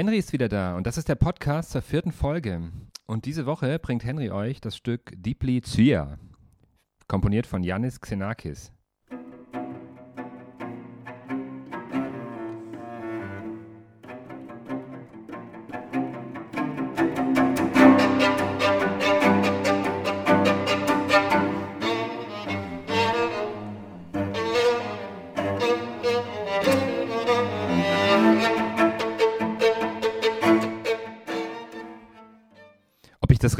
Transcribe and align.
Henry 0.00 0.16
ist 0.16 0.32
wieder 0.32 0.48
da 0.48 0.78
und 0.78 0.86
das 0.86 0.96
ist 0.96 1.10
der 1.10 1.14
Podcast 1.14 1.72
zur 1.72 1.82
vierten 1.82 2.10
Folge. 2.10 2.72
Und 3.04 3.26
diese 3.26 3.44
Woche 3.44 3.78
bringt 3.78 4.02
Henry 4.02 4.30
euch 4.30 4.58
das 4.58 4.74
Stück 4.74 5.12
Deeply 5.14 5.60
Zyia, 5.60 6.18
komponiert 7.06 7.46
von 7.46 7.62
Yannis 7.62 8.00
Xenakis. 8.00 8.72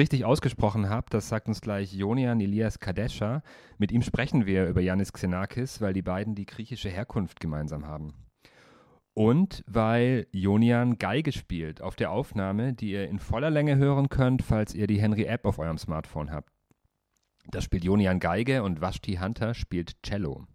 Richtig 0.00 0.24
ausgesprochen 0.24 0.88
habe, 0.88 1.09
das 1.10 1.28
sagt 1.28 1.46
uns 1.46 1.60
gleich 1.60 1.92
Jonian 1.92 2.40
Elias 2.40 2.78
Kadesha. 2.78 3.42
Mit 3.77 3.92
ihm 3.92 4.00
sprechen 4.00 4.46
wir 4.46 4.66
über 4.66 4.80
Yannis 4.80 5.12
Xenakis, 5.12 5.82
weil 5.82 5.92
die 5.92 6.00
beiden 6.00 6.34
die 6.34 6.46
griechische 6.46 6.88
Herkunft 6.88 7.38
gemeinsam 7.38 7.86
haben. 7.86 8.14
Und 9.12 9.62
weil 9.66 10.26
Jonian 10.32 10.96
Geige 10.96 11.32
spielt 11.32 11.82
auf 11.82 11.96
der 11.96 12.12
Aufnahme, 12.12 12.73
die 12.73 12.92
ihr 12.92 13.10
in 13.10 13.18
voller 13.18 13.50
Länge 13.50 13.76
hören 13.76 14.09
könnt, 14.09 14.40
falls 14.40 14.74
ihr 14.74 14.86
die 14.86 14.98
Henry-App 14.98 15.45
auf 15.45 15.59
eurem 15.59 15.76
Smartphone 15.76 16.30
habt. 16.30 16.48
Da 17.51 17.60
spielt 17.60 17.84
Jonian 17.84 18.20
Geige 18.20 18.62
und 18.62 18.80
Vashti 18.80 19.16
Hunter 19.16 19.52
spielt 19.52 20.02
Cello. 20.02 20.46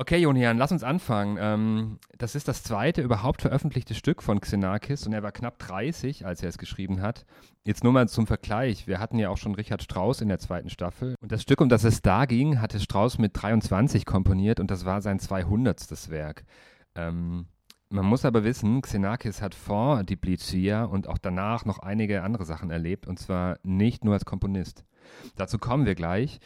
Okay, 0.00 0.16
Jonian, 0.16 0.56
lass 0.56 0.72
uns 0.72 0.82
anfangen. 0.82 1.36
Ähm, 1.38 1.98
das 2.16 2.34
ist 2.34 2.48
das 2.48 2.62
zweite 2.62 3.02
überhaupt 3.02 3.42
veröffentlichte 3.42 3.94
Stück 3.94 4.22
von 4.22 4.40
Xenakis 4.40 5.06
und 5.06 5.12
er 5.12 5.22
war 5.22 5.30
knapp 5.30 5.58
30, 5.58 6.24
als 6.24 6.42
er 6.42 6.48
es 6.48 6.56
geschrieben 6.56 7.02
hat. 7.02 7.26
Jetzt 7.66 7.84
nur 7.84 7.92
mal 7.92 8.08
zum 8.08 8.26
Vergleich. 8.26 8.86
Wir 8.86 8.98
hatten 8.98 9.18
ja 9.18 9.28
auch 9.28 9.36
schon 9.36 9.54
Richard 9.54 9.82
Strauss 9.82 10.22
in 10.22 10.28
der 10.28 10.38
zweiten 10.38 10.70
Staffel 10.70 11.16
und 11.20 11.30
das 11.30 11.42
Stück, 11.42 11.60
um 11.60 11.68
das 11.68 11.84
es 11.84 12.00
da 12.00 12.24
ging, 12.24 12.62
hatte 12.62 12.80
Strauss 12.80 13.18
mit 13.18 13.32
23 13.34 14.06
komponiert 14.06 14.58
und 14.58 14.70
das 14.70 14.86
war 14.86 15.02
sein 15.02 15.18
200. 15.18 16.08
Werk. 16.08 16.44
Ähm, 16.94 17.44
man 17.90 18.06
muss 18.06 18.24
aber 18.24 18.42
wissen, 18.42 18.80
Xenakis 18.80 19.42
hat 19.42 19.54
vor 19.54 20.02
Diplizia 20.02 20.84
und 20.84 21.08
auch 21.08 21.18
danach 21.18 21.66
noch 21.66 21.78
einige 21.78 22.22
andere 22.22 22.46
Sachen 22.46 22.70
erlebt 22.70 23.06
und 23.06 23.18
zwar 23.18 23.58
nicht 23.64 24.02
nur 24.02 24.14
als 24.14 24.24
Komponist. 24.24 24.82
Dazu 25.36 25.58
kommen 25.58 25.84
wir 25.84 25.94
gleich. 25.94 26.40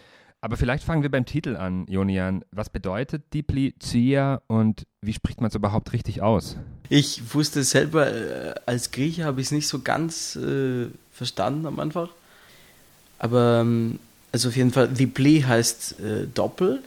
Aber 0.45 0.59
vielleicht 0.59 0.84
fangen 0.84 1.00
wir 1.03 1.11
beim 1.11 1.25
Titel 1.25 1.56
an, 1.56 1.87
Jonian. 1.89 2.45
Was 2.50 2.69
bedeutet 2.69 3.33
Diplizia 3.33 4.42
und 4.47 4.87
wie 5.00 5.14
spricht 5.14 5.41
man 5.41 5.48
es 5.48 5.55
überhaupt 5.55 5.95
richtig 5.95 6.20
aus? 6.20 6.59
Ich 6.91 7.33
wusste 7.33 7.64
selber, 7.64 8.12
äh, 8.12 8.55
als 8.67 8.91
Grieche 8.91 9.25
habe 9.25 9.41
ich 9.41 9.47
es 9.47 9.53
nicht 9.53 9.67
so 9.67 9.78
ganz 9.78 10.37
äh, 10.37 10.89
verstanden 11.12 11.65
am 11.65 11.81
Anfang. 11.81 12.11
Aber 13.19 13.61
ähm, 13.62 13.98
also 14.33 14.50
auf 14.50 14.56
jeden 14.56 14.70
Fall, 14.70 14.89
Dipli 14.89 15.41
heißt 15.41 16.00
äh, 16.00 16.27
Doppel. 16.27 16.83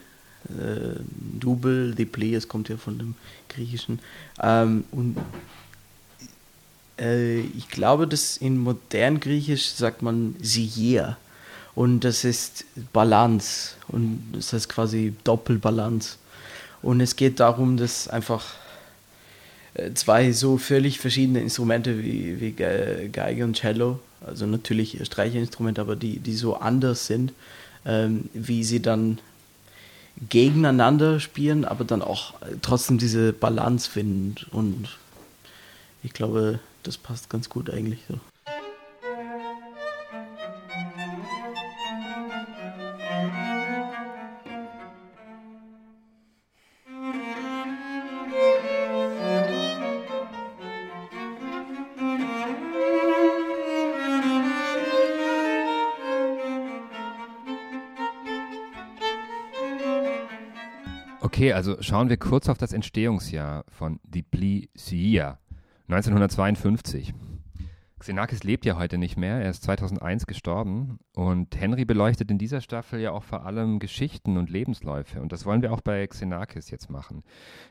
Äh, 0.50 1.00
Double, 1.40 1.96
Dipli, 1.96 2.36
es 2.36 2.48
kommt 2.48 2.70
ja 2.70 2.78
von 2.78 3.00
dem 3.00 3.16
Griechischen. 3.50 3.98
Ähm, 4.40 4.84
und 4.92 5.18
äh, 7.00 7.40
ich 7.40 7.70
glaube, 7.70 8.06
dass 8.06 8.38
in 8.38 8.60
modern 8.60 9.20
Griechisch 9.20 9.72
sagt 9.72 10.04
man 10.04 10.36
Sier 10.44 11.18
und 11.78 12.00
das 12.00 12.24
ist 12.24 12.66
Balance 12.92 13.76
und 13.88 14.32
das 14.34 14.52
heißt 14.52 14.68
quasi 14.68 15.14
Doppelbalance. 15.24 16.18
Und 16.82 17.02
es 17.02 17.16
geht 17.16 17.40
darum, 17.40 17.78
dass 17.78 18.08
einfach 18.08 18.56
äh, 19.76 19.94
zwei 19.94 20.32
so 20.32 20.58
völlig 20.58 21.00
verschiedene 21.00 21.40
Instrumente 21.40 22.04
wie, 22.04 22.42
wie 22.42 22.54
Geige 22.54 23.44
und 23.44 23.58
Cello, 23.58 24.00
also 24.26 24.48
natürlich 24.48 25.00
Streicherinstrumente, 25.06 25.80
aber 25.80 25.96
die, 25.96 26.18
die 26.18 26.34
so 26.34 26.56
anders 26.56 27.06
sind, 27.06 27.32
ähm, 27.86 28.28
wie 28.34 28.64
sie 28.64 28.82
dann 28.82 29.20
gegeneinander 30.30 31.20
spielen, 31.20 31.64
aber 31.64 31.86
dann 31.86 32.02
auch 32.02 32.34
trotzdem 32.64 32.98
diese 32.98 33.34
Balance 33.34 33.88
finden. 33.88 34.36
Und 34.50 34.98
ich 36.02 36.14
glaube, 36.14 36.60
das 36.82 36.98
passt 36.98 37.30
ganz 37.30 37.50
gut 37.50 37.70
eigentlich 37.70 38.00
so. 38.10 38.20
Okay, 61.38 61.54
also 61.54 61.80
schauen 61.82 62.10
wir 62.10 62.18
kurz 62.18 62.50
auf 62.50 62.58
das 62.58 62.74
Entstehungsjahr 62.74 63.64
von 63.70 64.00
Diplisia, 64.04 65.38
1952. 65.88 67.14
Xenakis 68.00 68.44
lebt 68.44 68.66
ja 68.66 68.76
heute 68.80 68.98
nicht 68.98 69.18
mehr, 69.18 69.40
er 69.40 69.52
ist 69.52 69.62
2001 69.62 70.26
gestorben 70.26 70.98
und 71.14 71.56
Henry 71.56 71.86
beleuchtet 71.86 72.32
in 72.32 72.40
dieser 72.40 72.60
Staffel 72.60 73.00
ja 73.00 73.12
auch 73.12 73.22
vor 73.22 73.46
allem 73.46 73.78
Geschichten 73.78 74.36
und 74.36 74.50
Lebensläufe 74.50 75.22
und 75.22 75.32
das 75.32 75.46
wollen 75.46 75.62
wir 75.62 75.72
auch 75.74 75.82
bei 75.82 76.08
Xenakis 76.08 76.72
jetzt 76.72 76.90
machen. 76.90 77.22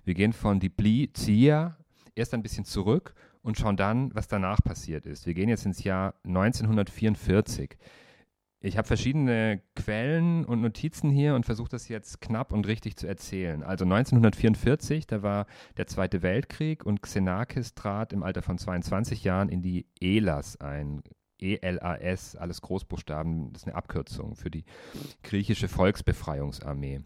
Wir 0.05 0.15
gehen 0.15 0.33
von 0.33 0.61
Diplizia 0.61 1.77
erst 2.15 2.35
ein 2.35 2.45
bisschen 2.45 2.67
zurück 2.67 3.15
und 3.43 3.59
schauen 3.59 3.77
dann, 3.77 4.15
was 4.15 4.29
danach 4.29 4.63
passiert 4.63 5.07
ist. 5.07 5.27
Wir 5.27 5.35
gehen 5.35 5.49
jetzt 5.49 5.67
ins 5.67 5.83
Jahr 5.83 6.15
1944. 6.25 7.77
Ich 8.67 8.77
habe 8.77 8.89
verschiedene 8.89 9.63
Quellen 9.77 10.45
und 10.45 10.61
Notizen 10.61 11.09
hier 11.09 11.37
und 11.37 11.47
versuche 11.47 11.69
das 11.69 11.87
jetzt 11.87 12.21
knapp 12.21 12.53
und 12.53 12.67
richtig 12.67 12.97
zu 12.97 13.07
erzählen. 13.07 13.63
Also 13.63 13.85
1944, 13.85 15.07
da 15.07 15.23
war 15.23 15.47
der 15.77 15.87
Zweite 15.87 16.21
Weltkrieg 16.23 16.85
und 16.85 17.01
Xenakis 17.01 17.77
trat 17.77 18.13
im 18.13 18.25
Alter 18.25 18.43
von 18.43 18.59
22 18.59 19.23
Jahren 19.23 19.51
in 19.51 19.63
die 19.63 19.87
ELAS 20.01 20.61
ein. 20.61 21.05
E-L-A-S, 21.39 22.35
alles 22.35 22.61
Großbuchstaben, 22.61 23.53
das 23.53 23.63
ist 23.63 23.69
eine 23.69 23.77
Abkürzung 23.77 24.35
für 24.35 24.51
die 24.51 24.65
griechische 25.23 25.69
Volksbefreiungsarmee. 25.69 27.03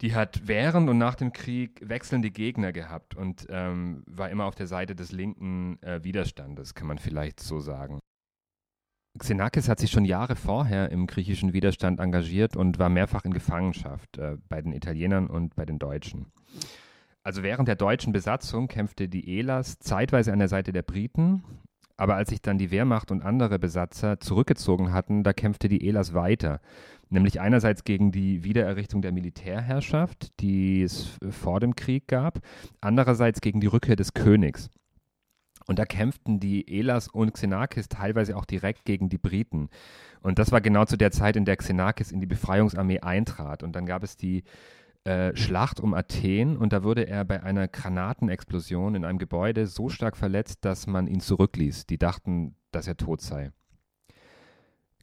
Die 0.00 0.14
hat 0.14 0.46
während 0.46 0.88
und 0.88 0.96
nach 0.96 1.16
dem 1.16 1.34
Krieg 1.34 1.82
wechselnde 1.86 2.30
Gegner 2.30 2.72
gehabt 2.72 3.14
und 3.14 3.46
ähm, 3.50 4.04
war 4.06 4.30
immer 4.30 4.46
auf 4.46 4.54
der 4.54 4.68
Seite 4.68 4.94
des 4.94 5.12
linken 5.12 5.82
äh, 5.82 6.02
Widerstandes, 6.02 6.74
kann 6.74 6.86
man 6.86 6.98
vielleicht 6.98 7.40
so 7.40 7.60
sagen. 7.60 8.00
Xenakis 9.18 9.68
hat 9.68 9.80
sich 9.80 9.90
schon 9.90 10.04
Jahre 10.04 10.36
vorher 10.36 10.90
im 10.90 11.06
griechischen 11.06 11.52
Widerstand 11.52 12.00
engagiert 12.00 12.56
und 12.56 12.78
war 12.78 12.88
mehrfach 12.88 13.24
in 13.24 13.34
Gefangenschaft 13.34 14.18
äh, 14.18 14.36
bei 14.48 14.62
den 14.62 14.72
Italienern 14.72 15.26
und 15.26 15.56
bei 15.56 15.64
den 15.64 15.78
Deutschen. 15.78 16.26
Also 17.22 17.42
während 17.42 17.68
der 17.68 17.76
deutschen 17.76 18.12
Besatzung 18.12 18.68
kämpfte 18.68 19.08
die 19.08 19.38
ELAS 19.38 19.78
zeitweise 19.78 20.32
an 20.32 20.38
der 20.38 20.48
Seite 20.48 20.72
der 20.72 20.82
Briten, 20.82 21.44
aber 21.96 22.14
als 22.14 22.30
sich 22.30 22.40
dann 22.40 22.56
die 22.56 22.70
Wehrmacht 22.70 23.10
und 23.10 23.22
andere 23.22 23.58
Besatzer 23.58 24.20
zurückgezogen 24.20 24.92
hatten, 24.92 25.22
da 25.22 25.34
kämpfte 25.34 25.68
die 25.68 25.86
ELAS 25.86 26.14
weiter. 26.14 26.60
Nämlich 27.10 27.40
einerseits 27.40 27.84
gegen 27.84 28.12
die 28.12 28.42
Wiedererrichtung 28.44 29.02
der 29.02 29.12
Militärherrschaft, 29.12 30.40
die 30.40 30.82
es 30.82 31.18
vor 31.28 31.60
dem 31.60 31.74
Krieg 31.74 32.08
gab, 32.08 32.38
andererseits 32.80 33.42
gegen 33.42 33.60
die 33.60 33.66
Rückkehr 33.66 33.96
des 33.96 34.14
Königs. 34.14 34.70
Und 35.70 35.78
da 35.78 35.84
kämpften 35.84 36.40
die 36.40 36.66
Elas 36.80 37.06
und 37.06 37.32
Xenakis 37.32 37.88
teilweise 37.88 38.36
auch 38.36 38.44
direkt 38.44 38.84
gegen 38.84 39.08
die 39.08 39.18
Briten. 39.18 39.68
Und 40.20 40.40
das 40.40 40.50
war 40.50 40.60
genau 40.60 40.84
zu 40.84 40.96
der 40.96 41.12
Zeit, 41.12 41.36
in 41.36 41.44
der 41.44 41.56
Xenakis 41.56 42.10
in 42.10 42.18
die 42.18 42.26
Befreiungsarmee 42.26 42.98
eintrat. 42.98 43.62
Und 43.62 43.76
dann 43.76 43.86
gab 43.86 44.02
es 44.02 44.16
die 44.16 44.42
äh, 45.04 45.32
Schlacht 45.36 45.78
um 45.78 45.94
Athen 45.94 46.56
und 46.56 46.72
da 46.72 46.82
wurde 46.82 47.06
er 47.06 47.24
bei 47.24 47.44
einer 47.44 47.68
Granatenexplosion 47.68 48.96
in 48.96 49.04
einem 49.04 49.20
Gebäude 49.20 49.68
so 49.68 49.88
stark 49.88 50.16
verletzt, 50.16 50.64
dass 50.64 50.88
man 50.88 51.06
ihn 51.06 51.20
zurückließ. 51.20 51.86
Die 51.86 51.98
dachten, 51.98 52.56
dass 52.72 52.88
er 52.88 52.96
tot 52.96 53.20
sei. 53.20 53.52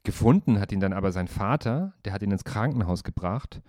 Gefunden 0.04 0.60
hat 0.60 0.70
ihn 0.70 0.80
dann 0.80 0.92
aber 0.92 1.12
sein 1.12 1.28
Vater, 1.28 1.94
der 2.04 2.12
hat 2.12 2.20
ihn 2.20 2.30
ins 2.30 2.44
Krankenhaus 2.44 3.04
gebracht 3.04 3.62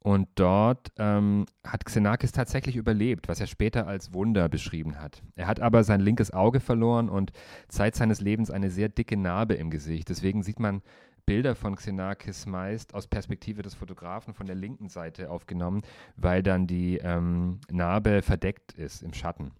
und 0.00 0.28
dort 0.36 0.92
ähm, 0.96 1.46
hat 1.66 1.84
Xenakis 1.84 2.32
tatsächlich 2.32 2.76
überlebt, 2.76 3.28
was 3.28 3.40
er 3.40 3.46
später 3.46 3.86
als 3.86 4.14
Wunder 4.14 4.48
beschrieben 4.48 5.00
hat. 5.00 5.22
Er 5.34 5.46
hat 5.48 5.60
aber 5.60 5.82
sein 5.82 6.00
linkes 6.00 6.32
Auge 6.32 6.60
verloren 6.60 7.08
und 7.08 7.32
Zeit 7.68 7.96
seines 7.96 8.20
Lebens 8.20 8.50
eine 8.50 8.70
sehr 8.70 8.88
dicke 8.88 9.16
Narbe 9.16 9.54
im 9.54 9.70
Gesicht. 9.70 10.08
Deswegen 10.08 10.42
sieht 10.42 10.60
man 10.60 10.82
Bilder 11.26 11.54
von 11.54 11.76
Xenakis 11.76 12.46
meist 12.46 12.94
aus 12.94 13.06
Perspektive 13.06 13.60
des 13.60 13.74
Fotografen 13.74 14.32
von 14.32 14.46
der 14.46 14.56
linken 14.56 14.88
Seite 14.88 15.30
aufgenommen, 15.30 15.82
weil 16.16 16.42
dann 16.42 16.66
die 16.66 16.96
ähm, 16.98 17.60
Narbe 17.70 18.22
verdeckt 18.22 18.72
ist 18.72 19.02
im 19.02 19.12
Schatten. 19.12 19.50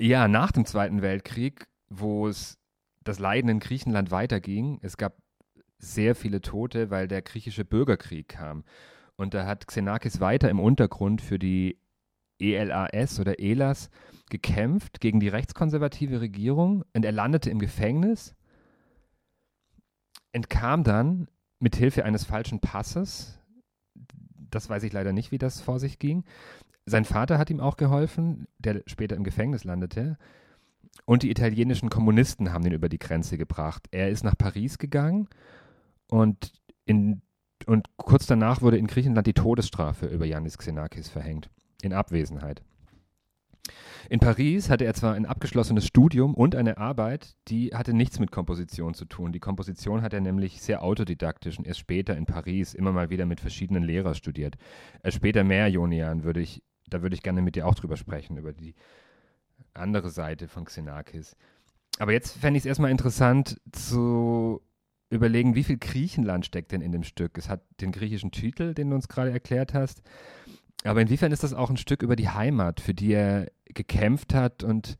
Ja, 0.00 0.26
nach 0.26 0.50
dem 0.50 0.64
Zweiten 0.64 1.00
Weltkrieg, 1.00 1.68
wo 1.90 2.26
es 2.26 2.58
das 3.04 3.20
Leiden 3.20 3.50
in 3.50 3.60
Griechenland 3.60 4.10
weiterging, 4.10 4.80
es 4.82 4.96
gab 4.96 5.14
sehr 5.82 6.14
viele 6.14 6.40
Tote, 6.40 6.90
weil 6.90 7.08
der 7.08 7.20
griechische 7.20 7.64
Bürgerkrieg 7.64 8.28
kam. 8.28 8.64
Und 9.16 9.34
da 9.34 9.46
hat 9.46 9.66
Xenakis 9.66 10.20
weiter 10.20 10.48
im 10.48 10.60
Untergrund 10.60 11.20
für 11.20 11.38
die 11.38 11.78
ELAS 12.38 13.20
oder 13.20 13.38
ELAS, 13.38 13.90
gekämpft 14.30 15.00
gegen 15.00 15.20
die 15.20 15.28
rechtskonservative 15.28 16.20
Regierung 16.20 16.84
und 16.94 17.04
er 17.04 17.12
landete 17.12 17.50
im 17.50 17.58
Gefängnis, 17.58 18.34
entkam 20.32 20.84
dann 20.84 21.28
mit 21.58 21.76
Hilfe 21.76 22.04
eines 22.04 22.24
falschen 22.24 22.60
Passes. 22.60 23.38
Das 24.50 24.70
weiß 24.70 24.82
ich 24.84 24.92
leider 24.92 25.12
nicht, 25.12 25.30
wie 25.30 25.38
das 25.38 25.60
vor 25.60 25.78
sich 25.78 25.98
ging. 25.98 26.24
Sein 26.86 27.04
Vater 27.04 27.38
hat 27.38 27.50
ihm 27.50 27.60
auch 27.60 27.76
geholfen, 27.76 28.48
der 28.58 28.82
später 28.86 29.16
im 29.16 29.24
Gefängnis 29.24 29.64
landete. 29.64 30.16
Und 31.04 31.22
die 31.22 31.30
italienischen 31.30 31.90
Kommunisten 31.90 32.52
haben 32.52 32.66
ihn 32.66 32.72
über 32.72 32.88
die 32.88 32.98
Grenze 32.98 33.38
gebracht. 33.38 33.86
Er 33.92 34.08
ist 34.10 34.24
nach 34.24 34.36
Paris 34.36 34.78
gegangen 34.78 35.28
und, 36.12 36.52
in, 36.84 37.22
und 37.64 37.88
kurz 37.96 38.26
danach 38.26 38.60
wurde 38.60 38.76
in 38.76 38.86
Griechenland 38.86 39.26
die 39.26 39.32
Todesstrafe 39.32 40.06
über 40.06 40.26
Yannis 40.26 40.58
Xenakis 40.58 41.08
verhängt, 41.08 41.48
in 41.80 41.94
Abwesenheit. 41.94 42.62
In 44.10 44.20
Paris 44.20 44.68
hatte 44.68 44.84
er 44.84 44.92
zwar 44.92 45.14
ein 45.14 45.24
abgeschlossenes 45.24 45.86
Studium 45.86 46.34
und 46.34 46.54
eine 46.54 46.76
Arbeit, 46.76 47.34
die 47.48 47.70
hatte 47.70 47.94
nichts 47.94 48.18
mit 48.18 48.30
Komposition 48.30 48.92
zu 48.92 49.06
tun. 49.06 49.32
Die 49.32 49.40
Komposition 49.40 50.02
hat 50.02 50.12
er 50.12 50.20
nämlich 50.20 50.60
sehr 50.60 50.82
autodidaktisch 50.82 51.56
und 51.56 51.66
erst 51.66 51.80
später 51.80 52.14
in 52.14 52.26
Paris 52.26 52.74
immer 52.74 52.92
mal 52.92 53.08
wieder 53.08 53.24
mit 53.24 53.40
verschiedenen 53.40 53.82
Lehrern 53.82 54.14
studiert. 54.14 54.56
Erst 55.02 55.16
später 55.16 55.44
mehr, 55.44 55.68
Jonian, 55.68 56.24
würde 56.24 56.40
ich, 56.40 56.62
da 56.90 57.00
würde 57.00 57.14
ich 57.14 57.22
gerne 57.22 57.40
mit 57.40 57.56
dir 57.56 57.66
auch 57.66 57.74
drüber 57.74 57.96
sprechen, 57.96 58.36
über 58.36 58.52
die 58.52 58.74
andere 59.72 60.10
Seite 60.10 60.46
von 60.46 60.66
Xenakis. 60.66 61.36
Aber 61.98 62.12
jetzt 62.12 62.36
fände 62.36 62.58
ich 62.58 62.62
es 62.62 62.66
erstmal 62.66 62.90
interessant 62.90 63.58
zu 63.70 64.60
überlegen, 65.12 65.54
wie 65.54 65.64
viel 65.64 65.76
Griechenland 65.78 66.46
steckt 66.46 66.72
denn 66.72 66.80
in 66.80 66.92
dem 66.92 67.04
Stück. 67.04 67.36
Es 67.36 67.48
hat 67.48 67.60
den 67.80 67.92
griechischen 67.92 68.30
Titel, 68.30 68.74
den 68.74 68.90
du 68.90 68.96
uns 68.96 69.08
gerade 69.08 69.30
erklärt 69.30 69.74
hast. 69.74 70.02
Aber 70.84 71.00
inwiefern 71.00 71.32
ist 71.32 71.42
das 71.42 71.54
auch 71.54 71.70
ein 71.70 71.76
Stück 71.76 72.02
über 72.02 72.16
die 72.16 72.30
Heimat, 72.30 72.80
für 72.80 72.94
die 72.94 73.12
er 73.12 73.46
gekämpft 73.66 74.34
hat 74.34 74.64
und 74.64 74.98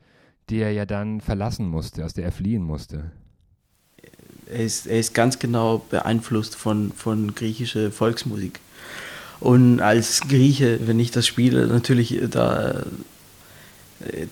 die 0.49 0.59
er 0.59 0.73
ja 0.73 0.87
dann 0.87 1.21
verlassen 1.21 1.67
musste, 1.67 2.05
aus 2.05 2.15
der 2.15 2.25
er 2.25 2.33
fliehen 2.33 2.63
musste? 2.63 3.11
Er 4.47 4.61
ist, 4.61 4.87
er 4.87 4.99
ist 4.99 5.15
ganz 5.15 5.39
genau 5.39 5.79
beeinflusst 5.79 6.57
von, 6.57 6.93
von 6.93 7.35
griechischer 7.35 7.91
Volksmusik. 7.91 8.61
Und 9.41 9.81
als 9.81 10.21
Grieche, 10.21 10.87
wenn 10.87 11.01
ich 11.01 11.11
das 11.11 11.27
spiele, 11.27 11.67
natürlich 11.67 12.21
da 12.31 12.85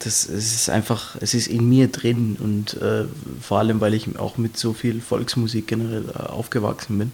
das 0.00 0.28
es 0.28 0.54
ist 0.54 0.70
einfach, 0.70 1.16
es 1.20 1.34
ist 1.34 1.46
in 1.46 1.68
mir 1.68 1.88
drin 1.88 2.36
und 2.38 2.74
äh, 2.74 3.04
vor 3.40 3.58
allem, 3.58 3.80
weil 3.80 3.94
ich 3.94 4.18
auch 4.18 4.38
mit 4.38 4.56
so 4.56 4.72
viel 4.72 5.00
Volksmusik 5.00 5.66
generell 5.66 6.08
äh, 6.08 6.18
aufgewachsen 6.18 6.98
bin. 6.98 7.12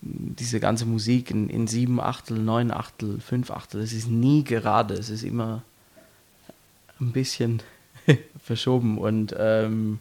Diese 0.00 0.60
ganze 0.60 0.86
Musik 0.86 1.30
in, 1.30 1.48
in 1.50 1.66
sieben 1.66 2.00
Achtel, 2.00 2.38
neun 2.38 2.70
Achtel, 2.70 3.20
fünf 3.20 3.50
Achtel, 3.50 3.80
es 3.80 3.92
ist 3.92 4.08
nie 4.08 4.44
gerade, 4.44 4.94
es 4.94 5.10
ist 5.10 5.24
immer 5.24 5.62
ein 7.00 7.12
bisschen 7.12 7.62
verschoben 8.44 8.98
und 8.98 9.34
ähm, 9.38 9.98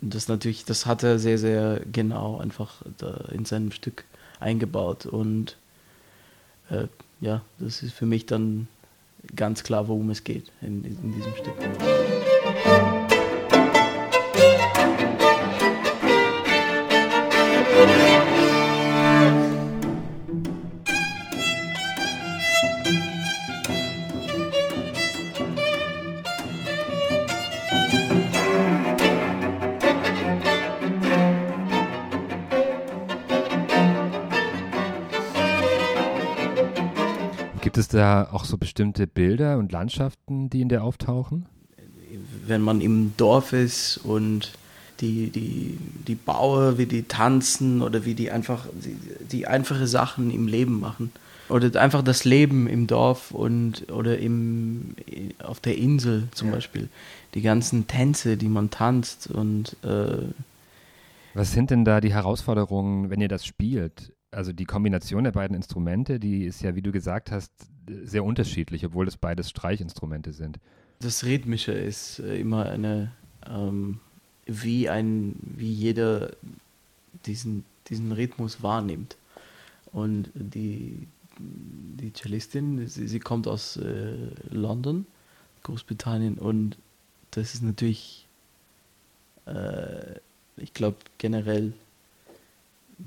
das 0.00 0.28
natürlich, 0.28 0.64
das 0.64 0.86
hat 0.86 1.02
er 1.02 1.18
sehr, 1.18 1.38
sehr 1.38 1.80
genau 1.90 2.38
einfach 2.38 2.82
in 3.32 3.44
seinem 3.44 3.72
Stück 3.72 4.04
eingebaut 4.38 5.06
und 5.06 5.56
äh, 6.70 6.86
ja, 7.20 7.42
das 7.58 7.82
ist 7.82 7.94
für 7.94 8.06
mich 8.06 8.26
dann 8.26 8.68
ganz 9.34 9.62
klar, 9.62 9.88
worum 9.88 10.10
es 10.10 10.24
geht 10.24 10.50
in, 10.60 10.84
in 10.84 11.12
diesem 11.12 11.34
Stück. 11.36 11.54
Gibt 17.96 18.33
da 37.94 38.28
auch 38.30 38.44
so 38.44 38.58
bestimmte 38.58 39.06
Bilder 39.06 39.58
und 39.58 39.72
Landschaften, 39.72 40.50
die 40.50 40.60
in 40.60 40.68
der 40.68 40.82
auftauchen? 40.82 41.46
Wenn 42.46 42.62
man 42.62 42.80
im 42.80 43.14
Dorf 43.16 43.52
ist 43.52 43.98
und 43.98 44.52
die, 45.00 45.30
die, 45.30 45.78
die 46.06 46.14
Bauer, 46.14 46.78
wie 46.78 46.86
die 46.86 47.02
tanzen 47.02 47.82
oder 47.82 48.04
wie 48.04 48.14
die 48.14 48.30
einfach 48.30 48.66
die, 48.72 48.96
die 49.26 49.46
einfache 49.46 49.86
Sachen 49.86 50.30
im 50.30 50.46
Leben 50.46 50.78
machen. 50.78 51.10
Oder 51.48 51.80
einfach 51.80 52.02
das 52.02 52.24
Leben 52.24 52.66
im 52.68 52.86
Dorf 52.86 53.30
und 53.30 53.90
oder 53.92 54.18
im, 54.18 54.94
auf 55.42 55.60
der 55.60 55.76
Insel 55.76 56.28
zum 56.32 56.48
ja. 56.48 56.54
Beispiel. 56.54 56.88
Die 57.34 57.42
ganzen 57.42 57.86
Tänze, 57.86 58.36
die 58.36 58.48
man 58.48 58.70
tanzt 58.70 59.30
und 59.30 59.76
äh 59.82 60.28
was 61.34 61.52
sind 61.52 61.70
denn 61.70 61.84
da 61.84 62.00
die 62.00 62.14
Herausforderungen, 62.14 63.10
wenn 63.10 63.20
ihr 63.20 63.28
das 63.28 63.44
spielt? 63.44 64.14
also 64.34 64.52
die 64.52 64.64
Kombination 64.64 65.24
der 65.24 65.32
beiden 65.32 65.56
Instrumente, 65.56 66.18
die 66.18 66.44
ist 66.44 66.62
ja, 66.62 66.74
wie 66.74 66.82
du 66.82 66.92
gesagt 66.92 67.30
hast, 67.30 67.52
sehr 68.04 68.24
unterschiedlich, 68.24 68.84
obwohl 68.84 69.08
es 69.08 69.16
beides 69.16 69.50
Streichinstrumente 69.50 70.32
sind. 70.32 70.58
Das 71.00 71.24
Rhythmische 71.24 71.72
ist 71.72 72.20
äh, 72.20 72.38
immer 72.38 72.66
eine, 72.66 73.12
ähm, 73.46 74.00
wie 74.46 74.88
ein, 74.88 75.36
wie 75.42 75.72
jeder 75.72 76.30
diesen, 77.26 77.64
diesen 77.88 78.12
Rhythmus 78.12 78.62
wahrnimmt. 78.62 79.16
Und 79.92 80.30
die, 80.34 81.06
die 81.38 82.12
Cellistin, 82.12 82.86
sie, 82.88 83.06
sie 83.06 83.20
kommt 83.20 83.46
aus 83.46 83.76
äh, 83.76 84.14
London, 84.50 85.06
Großbritannien, 85.62 86.38
und 86.38 86.76
das 87.30 87.54
ist 87.54 87.62
natürlich, 87.62 88.26
äh, 89.46 90.18
ich 90.56 90.72
glaube, 90.72 90.98
generell 91.18 91.72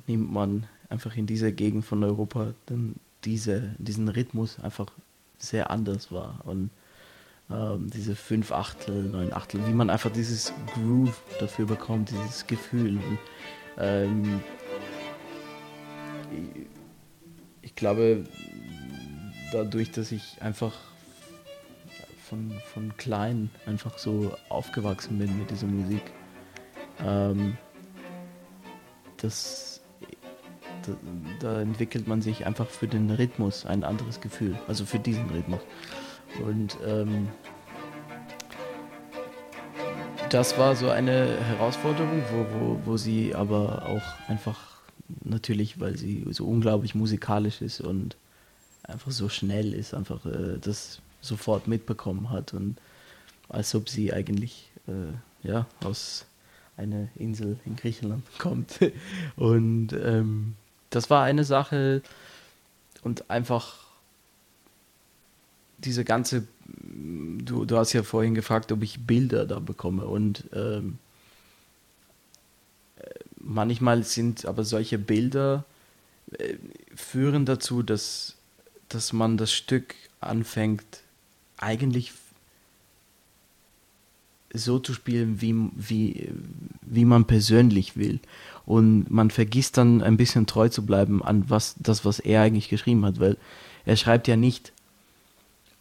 nimmt 0.08 0.32
man 0.32 0.68
einfach 0.90 1.16
in 1.16 1.28
dieser 1.28 1.52
Gegend 1.52 1.86
von 1.86 2.04
Europa 2.04 2.54
dann 2.66 2.96
diese, 3.28 3.76
diesen 3.78 4.08
Rhythmus 4.08 4.58
einfach 4.62 4.88
sehr 5.38 5.70
anders 5.70 6.14
war. 6.14 6.40
Und 6.46 6.70
ähm, 7.52 7.90
diese 7.94 8.16
fünf 8.16 8.54
Achtel, 8.54 9.04
neun 9.04 9.34
Achtel, 9.34 9.68
wie 9.68 9.74
man 9.74 9.90
einfach 9.90 10.12
dieses 10.12 10.54
Groove 10.74 11.22
dafür 11.40 11.66
bekommt, 11.66 12.10
dieses 12.10 12.48
Gefühl. 12.48 12.98
Und, 12.98 13.20
ähm, 13.78 14.42
ich, 16.32 16.68
ich 17.62 17.76
glaube, 17.76 18.24
dadurch, 19.52 19.92
dass 19.92 20.14
ich 20.14 20.42
einfach 20.42 20.74
von, 22.30 22.54
von 22.74 22.96
klein 22.96 23.50
einfach 23.66 23.98
so 23.98 24.34
aufgewachsen 24.48 25.20
bin 25.20 25.38
mit 25.38 25.52
dieser 25.52 25.68
Musik, 25.68 26.04
ähm, 27.00 27.58
das 29.18 29.77
da, 30.88 30.94
da, 31.40 31.62
entwickelt 31.62 32.08
man 32.08 32.22
sich 32.22 32.46
einfach 32.46 32.68
für 32.68 32.88
den 32.88 33.12
Rhythmus 33.12 33.66
ein 33.66 33.84
anderes 33.84 34.22
Gefühl, 34.22 34.58
also 34.68 34.86
für 34.86 35.00
diesen 35.00 35.30
Rhythmus. 35.30 35.62
Und 36.46 36.78
ähm, 36.86 37.28
das 40.30 40.58
war 40.58 40.76
so 40.76 40.90
eine 40.90 41.38
Herausforderung, 41.42 42.22
wo, 42.32 42.46
wo, 42.60 42.80
wo 42.86 42.98
sie 42.98 43.36
aber 43.36 43.88
auch 43.88 44.30
einfach 44.30 44.82
natürlich, 45.24 45.80
weil 45.80 45.98
sie 45.98 46.26
so 46.32 46.46
unglaublich 46.46 46.96
musikalisch 46.96 47.62
ist 47.62 47.82
und 47.82 48.18
einfach 48.84 49.12
so 49.12 49.30
schnell 49.30 49.74
ist, 49.74 49.94
einfach 49.94 50.26
äh, 50.26 50.58
das 50.60 51.02
sofort 51.22 51.68
mitbekommen 51.68 52.30
hat 52.30 52.54
und 52.54 52.78
als 53.50 53.74
ob 53.76 53.90
sie 53.90 54.14
eigentlich 54.14 54.70
äh, 54.88 55.48
ja 55.48 55.66
aus 55.84 56.26
einer 56.76 57.08
Insel 57.16 57.58
in 57.66 57.76
Griechenland 57.76 58.24
kommt 58.38 58.80
und 59.36 59.94
ähm, 59.94 60.56
das 60.90 61.10
war 61.10 61.24
eine 61.24 61.44
Sache 61.44 62.02
und 63.04 63.30
einfach 63.30 63.76
diese 65.78 66.04
ganze, 66.04 66.48
du, 66.66 67.66
du 67.66 67.78
hast 67.78 67.94
ja 67.94 68.04
vorhin 68.04 68.36
gefragt, 68.36 68.72
ob 68.72 68.84
ich 68.84 69.06
Bilder 69.06 69.46
da 69.46 69.60
bekomme 69.60 70.06
und 70.06 70.46
ähm, 70.54 70.98
manchmal 73.40 74.04
sind 74.04 74.46
aber 74.46 74.64
solche 74.64 74.98
Bilder 74.98 75.66
äh, 76.38 76.56
führen 76.96 77.46
dazu, 77.46 77.84
dass, 77.84 78.36
dass 78.90 79.14
man 79.14 79.38
das 79.38 79.54
Stück 79.54 79.96
anfängt 80.20 81.02
eigentlich 81.58 82.14
so 84.54 84.80
zu 84.80 84.94
spielen, 84.94 85.42
wie, 85.42 85.56
wie, 85.76 86.30
wie 86.82 87.06
man 87.06 87.26
persönlich 87.26 87.98
will. 87.98 88.20
Und 88.66 89.10
man 89.10 89.32
vergisst 89.32 89.78
dann 89.78 90.02
ein 90.02 90.18
bisschen 90.18 90.46
treu 90.46 90.70
zu 90.70 90.86
bleiben 90.86 91.24
an 91.24 91.50
was, 91.50 91.76
das, 91.80 92.06
was 92.06 92.20
er 92.20 92.42
eigentlich 92.42 92.70
geschrieben 92.70 93.06
hat, 93.06 93.20
weil 93.20 93.38
er 93.86 93.96
schreibt 93.96 94.28
ja 94.28 94.36
nicht 94.36 94.74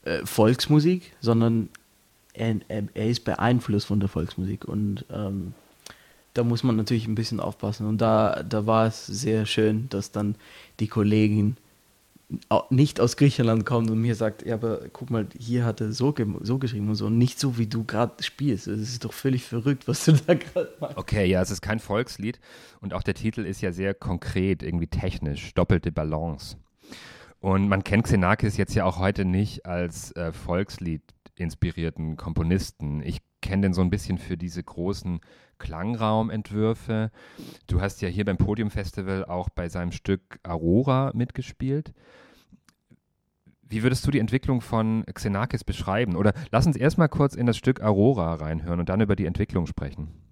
äh, 0.04 0.25
Volksmusik, 0.25 1.12
sondern 1.20 1.68
er, 2.32 2.56
er, 2.68 2.85
er, 2.94 3.08
ist 3.08 3.25
beeinflusst 3.25 3.87
von 3.87 4.00
der 4.00 4.08
Volksmusik. 4.08 4.64
Und 4.64 5.04
ähm, 5.11 5.54
da 6.35 6.44
muss 6.44 6.62
man 6.62 6.76
natürlich 6.76 7.06
ein 7.06 7.14
bisschen 7.14 7.40
aufpassen. 7.40 7.87
Und 7.87 8.00
da, 8.00 8.42
da 8.42 8.66
war 8.66 8.87
es 8.87 9.06
sehr 9.06 9.46
schön, 9.46 9.88
dass 9.88 10.12
dann 10.12 10.37
die 10.80 10.88
Kollegen 10.88 11.56
nicht 12.71 13.00
aus 13.00 13.16
Griechenland 13.16 13.64
kommt 13.64 13.88
und 13.90 14.00
mir 14.00 14.16
sagt, 14.16 14.45
ja, 14.45 14.54
aber 14.54 14.80
guck 14.92 15.11
mal, 15.11 15.28
hier 15.38 15.64
hat 15.64 15.80
er 15.80 15.92
so, 15.92 16.12
so 16.40 16.59
geschrieben 16.59 16.88
und 16.88 16.97
so, 16.97 17.06
und 17.06 17.18
nicht 17.18 17.38
so, 17.38 17.56
wie 17.56 17.68
du 17.68 17.85
gerade 17.85 18.23
spielst. 18.23 18.66
Es 18.66 18.80
ist 18.80 19.04
doch 19.04 19.12
völlig 19.12 19.45
verrückt, 19.45 19.87
was 19.87 20.04
du 20.04 20.12
da 20.12 20.35
gerade 20.35 20.73
machst. 20.80 20.97
Okay, 20.97 21.26
ja, 21.26 21.40
es 21.40 21.50
ist 21.50 21.62
kein 21.62 21.78
Volkslied 21.78 22.40
und 22.80 22.95
auch 22.95 23.04
der 23.04 23.14
Titel 23.14 23.47
ist 23.47 23.61
ja 23.61 23.71
sehr 23.71 23.95
konkret, 23.95 24.62
irgendwie 24.62 24.88
technisch, 24.88 25.54
doppelte 25.54 25.92
Balance. 25.92 26.56
Und 27.38 27.68
man 27.68 27.85
kennt 27.85 28.04
Xenakis 28.04 28.56
jetzt 28.56 28.75
ja 28.75 28.85
auch 28.85 28.99
heute 28.99 29.25
nicht 29.25 29.66
als 29.66 30.11
äh, 30.16 30.33
Volkslied 30.33 31.02
inspirierten 31.37 32.16
Komponisten. 32.16 33.02
Ich 33.02 33.21
kenne 33.40 33.62
den 33.62 33.75
so 33.75 33.83
ein 33.83 33.90
bisschen 33.90 34.18
für 34.18 34.37
diese 34.37 34.64
großen 34.64 35.21
Klangraumentwürfe. 35.58 37.10
Du 37.66 37.80
hast 37.80 38.02
ja 38.02 38.08
hier 38.08 38.25
beim 38.25 38.36
Podium-Festival 38.36 39.25
auch 39.25 39.48
bei 39.48 39.68
seinem 39.68 39.92
Stück 39.92 40.38
Aurora 40.42 41.12
mitgespielt. 41.14 41.92
Wie 43.62 43.82
würdest 43.82 44.06
du 44.06 44.10
die 44.10 44.20
Entwicklung 44.20 44.60
von 44.60 45.04
Xenakis 45.12 45.64
beschreiben? 45.64 46.14
Oder 46.16 46.32
lass 46.50 46.66
uns 46.66 46.76
erstmal 46.76 47.08
kurz 47.08 47.34
in 47.34 47.46
das 47.46 47.56
Stück 47.56 47.80
Aurora 47.82 48.34
reinhören 48.34 48.80
und 48.80 48.88
dann 48.88 49.00
über 49.00 49.16
die 49.16 49.26
Entwicklung 49.26 49.66
sprechen. 49.66 50.25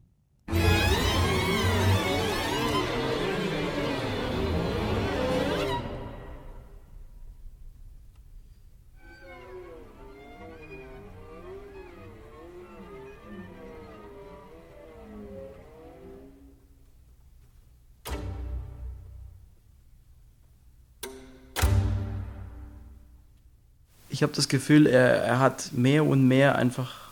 Ich 24.14 24.22
habe 24.22 24.32
das 24.32 24.46
Gefühl, 24.46 24.86
er, 24.86 25.24
er 25.24 25.40
hat 25.40 25.72
mehr 25.72 26.04
und 26.04 26.28
mehr 26.28 26.54
einfach 26.54 27.10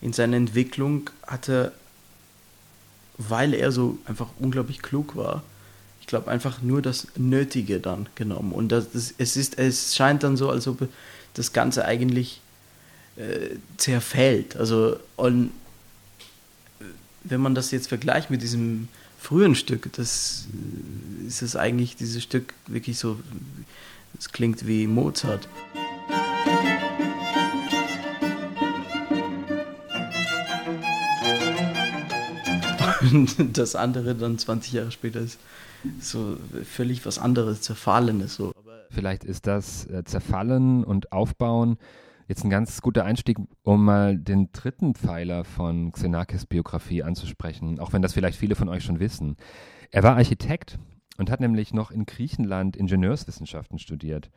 in 0.00 0.12
seiner 0.12 0.36
Entwicklung 0.36 1.10
hatte, 1.26 1.72
weil 3.16 3.52
er 3.52 3.72
so 3.72 3.98
einfach 4.04 4.28
unglaublich 4.38 4.80
klug 4.80 5.16
war, 5.16 5.42
ich 6.00 6.06
glaube 6.06 6.30
einfach 6.30 6.62
nur 6.62 6.82
das 6.82 7.08
Nötige 7.16 7.80
dann 7.80 8.08
genommen. 8.14 8.52
Und 8.52 8.68
das, 8.70 8.92
das, 8.92 9.12
es, 9.18 9.36
ist, 9.36 9.58
es 9.58 9.96
scheint 9.96 10.22
dann 10.22 10.36
so, 10.36 10.50
als 10.50 10.68
ob 10.68 10.88
das 11.34 11.52
Ganze 11.52 11.84
eigentlich 11.84 12.42
äh, 13.16 13.56
zerfällt. 13.76 14.56
Also 14.56 15.00
und 15.16 15.50
wenn 17.24 17.40
man 17.40 17.56
das 17.56 17.72
jetzt 17.72 17.88
vergleicht 17.88 18.30
mit 18.30 18.42
diesem 18.42 18.86
frühen 19.18 19.56
Stück, 19.56 19.92
das 19.94 20.46
äh, 21.24 21.26
ist 21.26 21.42
es 21.42 21.56
eigentlich 21.56 21.96
dieses 21.96 22.22
Stück 22.22 22.54
wirklich 22.68 22.98
so, 22.98 23.18
es 24.16 24.30
klingt 24.30 24.64
wie 24.68 24.86
Mozart. 24.86 25.48
Und 33.12 33.36
das 33.58 33.74
andere 33.76 34.14
dann 34.14 34.38
20 34.38 34.72
Jahre 34.72 34.90
später 34.90 35.20
ist 35.20 35.38
so 36.00 36.36
völlig 36.64 37.06
was 37.06 37.18
anderes, 37.18 37.60
Zerfallenes. 37.60 38.34
So. 38.34 38.52
Vielleicht 38.90 39.24
ist 39.24 39.46
das 39.46 39.86
äh, 39.86 40.04
Zerfallen 40.04 40.84
und 40.84 41.12
Aufbauen 41.12 41.78
jetzt 42.28 42.44
ein 42.44 42.50
ganz 42.50 42.82
guter 42.82 43.04
Einstieg, 43.04 43.38
um 43.62 43.84
mal 43.84 44.18
den 44.18 44.50
dritten 44.52 44.94
Pfeiler 44.94 45.44
von 45.44 45.92
Xenakis 45.92 46.46
Biografie 46.46 47.02
anzusprechen, 47.02 47.80
auch 47.80 47.92
wenn 47.92 48.02
das 48.02 48.12
vielleicht 48.12 48.38
viele 48.38 48.54
von 48.54 48.68
euch 48.68 48.84
schon 48.84 49.00
wissen. 49.00 49.36
Er 49.90 50.02
war 50.02 50.16
Architekt 50.16 50.78
und 51.16 51.30
hat 51.30 51.40
nämlich 51.40 51.72
noch 51.72 51.90
in 51.90 52.04
Griechenland 52.04 52.76
Ingenieurswissenschaften 52.76 53.78
studiert. 53.78 54.30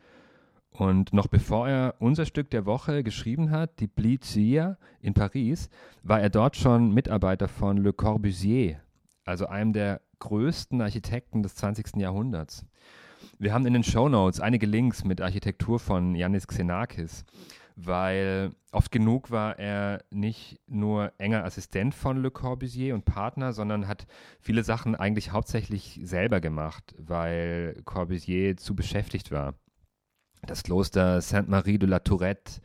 Und 0.71 1.11
noch 1.11 1.27
bevor 1.27 1.67
er 1.67 1.95
unser 1.99 2.25
Stück 2.25 2.49
der 2.49 2.65
Woche 2.65 3.03
geschrieben 3.03 3.51
hat, 3.51 3.79
die 3.79 3.87
Blizia 3.87 4.77
in 5.01 5.13
Paris, 5.13 5.69
war 6.01 6.21
er 6.21 6.29
dort 6.29 6.55
schon 6.55 6.93
Mitarbeiter 6.93 7.49
von 7.49 7.77
Le 7.77 7.91
Corbusier, 7.91 8.79
also 9.25 9.47
einem 9.47 9.73
der 9.73 10.01
größten 10.19 10.81
Architekten 10.81 11.43
des 11.43 11.55
20. 11.55 11.97
Jahrhunderts. 11.97 12.65
Wir 13.37 13.53
haben 13.53 13.65
in 13.65 13.73
den 13.73 13.83
Show 13.83 14.07
Notes 14.07 14.39
einige 14.39 14.65
Links 14.65 15.03
mit 15.03 15.19
Architektur 15.19 15.77
von 15.79 16.15
Yannis 16.15 16.47
Xenakis, 16.47 17.25
weil 17.75 18.51
oft 18.71 18.91
genug 18.91 19.29
war 19.29 19.59
er 19.59 20.03
nicht 20.09 20.59
nur 20.67 21.11
enger 21.17 21.43
Assistent 21.43 21.93
von 21.93 22.21
Le 22.21 22.31
Corbusier 22.31 22.95
und 22.95 23.03
Partner, 23.03 23.51
sondern 23.51 23.87
hat 23.87 24.07
viele 24.39 24.63
Sachen 24.63 24.95
eigentlich 24.95 25.31
hauptsächlich 25.31 25.99
selber 26.03 26.39
gemacht, 26.39 26.95
weil 26.97 27.81
Corbusier 27.83 28.55
zu 28.55 28.75
beschäftigt 28.75 29.31
war 29.31 29.55
das 30.41 30.63
Kloster 30.63 31.21
Sainte-Marie 31.21 31.77
de 31.77 31.87
la 31.87 31.99
Tourette, 31.99 32.61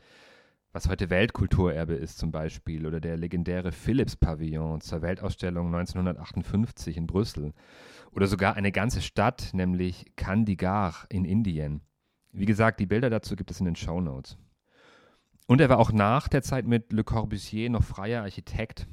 was 0.71 0.89
heute 0.89 1.09
Weltkulturerbe 1.09 1.93
ist 1.93 2.17
zum 2.17 2.31
Beispiel, 2.31 2.85
oder 2.85 2.99
der 2.99 3.17
legendäre 3.17 3.71
Philips-Pavillon 3.71 4.81
zur 4.81 5.01
Weltausstellung 5.01 5.67
1958 5.67 6.97
in 6.97 7.07
Brüssel, 7.07 7.53
oder 8.11 8.27
sogar 8.27 8.55
eine 8.55 8.71
ganze 8.71 9.01
Stadt, 9.01 9.51
nämlich 9.53 10.11
Kandigar 10.15 11.05
in 11.09 11.25
Indien. 11.25 11.81
Wie 12.31 12.45
gesagt, 12.45 12.79
die 12.79 12.85
Bilder 12.85 13.09
dazu 13.09 13.35
gibt 13.35 13.51
es 13.51 13.59
in 13.59 13.65
den 13.65 13.75
Show 13.75 14.01
Notes. 14.01 14.37
Und 15.47 15.61
er 15.61 15.69
war 15.69 15.79
auch 15.79 15.91
nach 15.91 16.27
der 16.27 16.41
Zeit 16.41 16.65
mit 16.65 16.91
Le 16.91 17.03
Corbusier 17.03 17.69
noch 17.69 17.83
freier 17.83 18.23
Architekt 18.23 18.87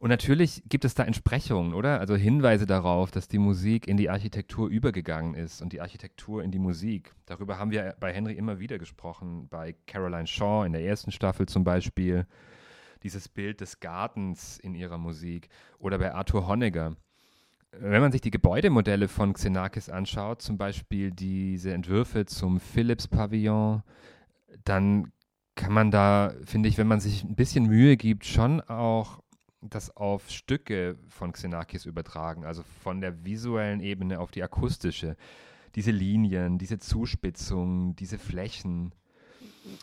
und 0.00 0.10
natürlich 0.10 0.62
gibt 0.68 0.84
es 0.84 0.94
da 0.94 1.04
Entsprechungen, 1.04 1.74
oder? 1.74 2.00
Also 2.00 2.16
Hinweise 2.16 2.66
darauf, 2.66 3.10
dass 3.10 3.28
die 3.28 3.38
Musik 3.38 3.88
in 3.88 3.96
die 3.96 4.10
Architektur 4.10 4.68
übergegangen 4.68 5.34
ist 5.34 5.62
und 5.62 5.72
die 5.72 5.80
Architektur 5.80 6.42
in 6.42 6.50
die 6.50 6.58
Musik. 6.58 7.14
Darüber 7.26 7.58
haben 7.58 7.70
wir 7.70 7.94
bei 8.00 8.12
Henry 8.12 8.34
immer 8.34 8.58
wieder 8.58 8.78
gesprochen, 8.78 9.48
bei 9.48 9.74
Caroline 9.86 10.26
Shaw 10.26 10.64
in 10.64 10.72
der 10.72 10.84
ersten 10.84 11.12
Staffel 11.12 11.46
zum 11.46 11.64
Beispiel. 11.64 12.26
Dieses 13.02 13.28
Bild 13.28 13.60
des 13.60 13.80
Gartens 13.80 14.58
in 14.58 14.74
ihrer 14.74 14.98
Musik. 14.98 15.48
Oder 15.78 15.98
bei 15.98 16.14
Arthur 16.14 16.46
Honegger. 16.46 16.96
Wenn 17.72 18.00
man 18.00 18.12
sich 18.12 18.20
die 18.20 18.30
Gebäudemodelle 18.30 19.08
von 19.08 19.32
Xenakis 19.32 19.88
anschaut, 19.88 20.42
zum 20.42 20.56
Beispiel 20.58 21.10
diese 21.10 21.72
Entwürfe 21.72 22.24
zum 22.24 22.60
Philips-Pavillon, 22.60 23.82
dann 24.64 25.12
kann 25.56 25.72
man 25.72 25.90
da, 25.90 26.32
finde 26.44 26.68
ich, 26.68 26.78
wenn 26.78 26.86
man 26.86 27.00
sich 27.00 27.24
ein 27.24 27.34
bisschen 27.34 27.66
Mühe 27.66 27.96
gibt, 27.96 28.26
schon 28.26 28.60
auch 28.60 29.23
das 29.70 29.96
auf 29.96 30.30
Stücke 30.30 30.96
von 31.08 31.32
Xenakis 31.32 31.86
übertragen, 31.86 32.44
also 32.44 32.62
von 32.82 33.00
der 33.00 33.24
visuellen 33.24 33.80
Ebene 33.80 34.20
auf 34.20 34.30
die 34.30 34.42
akustische. 34.42 35.16
Diese 35.74 35.90
Linien, 35.90 36.58
diese 36.58 36.78
Zuspitzung, 36.78 37.96
diese 37.96 38.18
Flächen. 38.18 38.92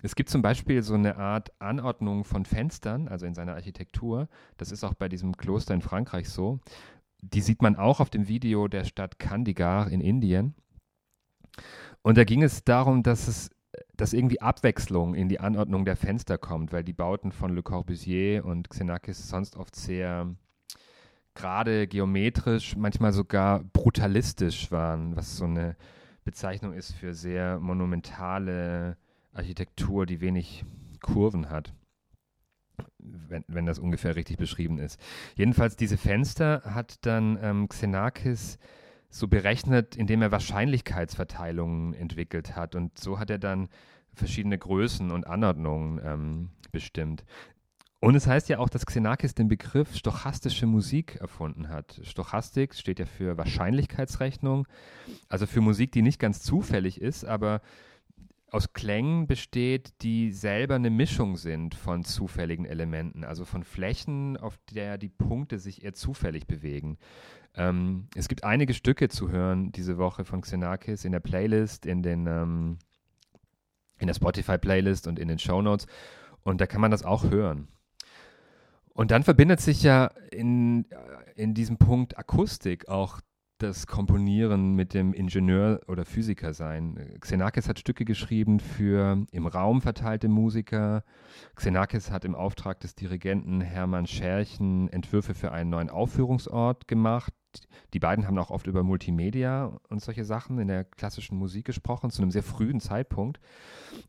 Es 0.03 0.15
gibt 0.15 0.29
zum 0.29 0.41
Beispiel 0.41 0.83
so 0.83 0.93
eine 0.93 1.17
Art 1.17 1.51
Anordnung 1.59 2.23
von 2.23 2.45
Fenstern, 2.45 3.07
also 3.07 3.25
in 3.25 3.33
seiner 3.33 3.53
Architektur. 3.53 4.29
Das 4.57 4.71
ist 4.71 4.83
auch 4.83 4.93
bei 4.93 5.09
diesem 5.09 5.35
Kloster 5.35 5.73
in 5.73 5.81
Frankreich 5.81 6.29
so. 6.29 6.59
Die 7.21 7.41
sieht 7.41 7.61
man 7.61 7.75
auch 7.75 7.99
auf 7.99 8.09
dem 8.09 8.27
Video 8.27 8.67
der 8.67 8.85
Stadt 8.85 9.19
Kandigar 9.19 9.89
in 9.89 10.01
Indien. 10.01 10.55
Und 12.01 12.17
da 12.17 12.23
ging 12.23 12.41
es 12.41 12.63
darum, 12.63 13.03
dass 13.03 13.27
es 13.27 13.49
dass 13.97 14.13
irgendwie 14.13 14.41
Abwechslung 14.41 15.15
in 15.15 15.29
die 15.29 15.39
Anordnung 15.39 15.85
der 15.85 15.95
Fenster 15.95 16.37
kommt, 16.37 16.71
weil 16.71 16.83
die 16.83 16.93
Bauten 16.93 17.31
von 17.31 17.53
Le 17.53 17.63
Corbusier 17.63 18.45
und 18.45 18.69
Xenakis 18.69 19.27
sonst 19.27 19.55
oft 19.55 19.75
sehr 19.75 20.35
gerade 21.33 21.87
geometrisch, 21.87 22.75
manchmal 22.75 23.13
sogar 23.13 23.63
brutalistisch 23.63 24.71
waren, 24.71 25.15
was 25.15 25.37
so 25.37 25.45
eine 25.45 25.75
Bezeichnung 26.23 26.73
ist 26.73 26.93
für 26.93 27.13
sehr 27.13 27.59
monumentale 27.59 28.97
Architektur, 29.33 30.05
die 30.05 30.21
wenig 30.21 30.65
Kurven 31.01 31.49
hat. 31.49 31.73
Wenn, 32.97 33.43
wenn 33.47 33.65
das 33.65 33.79
ungefähr 33.79 34.15
richtig 34.15 34.37
beschrieben 34.37 34.79
ist. 34.79 34.99
Jedenfalls 35.35 35.75
diese 35.75 35.97
Fenster 35.97 36.61
hat 36.65 37.05
dann 37.05 37.37
ähm, 37.41 37.69
Xenakis 37.69 38.57
so 39.11 39.27
berechnet, 39.27 39.95
indem 39.95 40.21
er 40.21 40.31
Wahrscheinlichkeitsverteilungen 40.31 41.93
entwickelt 41.93 42.55
hat. 42.55 42.75
Und 42.75 42.97
so 42.97 43.19
hat 43.19 43.29
er 43.29 43.37
dann 43.37 43.67
verschiedene 44.13 44.57
Größen 44.57 45.11
und 45.11 45.27
Anordnungen 45.27 46.01
ähm, 46.03 46.49
bestimmt. 46.71 47.23
Und 47.99 48.15
es 48.15 48.25
heißt 48.25 48.49
ja 48.49 48.57
auch, 48.57 48.69
dass 48.69 48.87
Xenakis 48.87 49.35
den 49.35 49.47
Begriff 49.47 49.95
stochastische 49.95 50.65
Musik 50.65 51.17
erfunden 51.17 51.69
hat. 51.69 52.01
Stochastik 52.03 52.73
steht 52.73 52.97
ja 52.97 53.05
für 53.05 53.37
Wahrscheinlichkeitsrechnung, 53.37 54.67
also 55.29 55.45
für 55.45 55.61
Musik, 55.61 55.91
die 55.91 56.01
nicht 56.01 56.19
ganz 56.19 56.41
zufällig 56.41 56.99
ist, 56.99 57.25
aber 57.25 57.61
aus 58.49 58.73
Klängen 58.73 59.27
besteht, 59.27 59.93
die 60.01 60.31
selber 60.31 60.75
eine 60.75 60.89
Mischung 60.89 61.37
sind 61.37 61.75
von 61.75 62.03
zufälligen 62.03 62.65
Elementen, 62.65 63.23
also 63.23 63.45
von 63.45 63.63
Flächen, 63.63 64.35
auf 64.35 64.57
der 64.71 64.97
die 64.97 65.09
Punkte 65.09 65.59
sich 65.59 65.83
eher 65.83 65.93
zufällig 65.93 66.47
bewegen. 66.47 66.97
Ähm, 67.55 68.07
es 68.15 68.27
gibt 68.27 68.43
einige 68.43 68.73
Stücke 68.73 69.09
zu 69.09 69.29
hören 69.29 69.71
diese 69.71 69.97
Woche 69.97 70.23
von 70.23 70.41
Xenakis 70.41 71.05
in 71.05 71.11
der 71.11 71.19
Playlist, 71.19 71.85
in 71.85 72.01
den 72.01 72.27
ähm, 72.27 72.77
in 74.01 74.07
der 74.07 74.13
Spotify-Playlist 74.15 75.07
und 75.07 75.19
in 75.19 75.27
den 75.27 75.39
Show 75.39 75.61
Notes. 75.61 75.85
Und 76.43 76.59
da 76.59 76.65
kann 76.65 76.81
man 76.81 76.91
das 76.91 77.03
auch 77.03 77.23
hören. 77.29 77.67
Und 78.93 79.11
dann 79.11 79.23
verbindet 79.23 79.61
sich 79.61 79.83
ja 79.83 80.07
in, 80.31 80.85
in 81.35 81.53
diesem 81.53 81.77
Punkt 81.77 82.17
Akustik 82.17 82.89
auch 82.89 83.21
das 83.61 83.85
Komponieren 83.85 84.73
mit 84.73 84.93
dem 84.93 85.13
Ingenieur 85.13 85.81
oder 85.87 86.03
Physiker 86.03 86.53
sein. 86.53 87.17
Xenakis 87.19 87.69
hat 87.69 87.79
Stücke 87.79 88.05
geschrieben 88.05 88.59
für 88.59 89.25
im 89.31 89.45
Raum 89.45 89.81
verteilte 89.81 90.27
Musiker. 90.27 91.03
Xenakis 91.55 92.09
hat 92.09 92.25
im 92.25 92.33
Auftrag 92.33 92.79
des 92.79 92.95
Dirigenten 92.95 93.61
Hermann 93.61 94.07
Scherchen 94.07 94.89
Entwürfe 94.89 95.35
für 95.35 95.51
einen 95.51 95.69
neuen 95.69 95.89
Aufführungsort 95.89 96.87
gemacht. 96.87 97.33
Die 97.93 97.99
beiden 97.99 98.25
haben 98.25 98.37
auch 98.39 98.49
oft 98.49 98.65
über 98.65 98.81
Multimedia 98.81 99.77
und 99.89 100.01
solche 100.01 100.25
Sachen 100.25 100.57
in 100.57 100.67
der 100.67 100.83
klassischen 100.83 101.37
Musik 101.37 101.65
gesprochen, 101.65 102.09
zu 102.09 102.21
einem 102.21 102.31
sehr 102.31 102.43
frühen 102.43 102.79
Zeitpunkt. 102.79 103.39